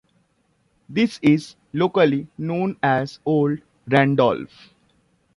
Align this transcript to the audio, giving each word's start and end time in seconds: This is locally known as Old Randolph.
This 0.89 1.19
is 1.21 1.55
locally 1.73 2.27
known 2.35 2.75
as 2.81 3.19
Old 3.23 3.59
Randolph. 3.87 4.73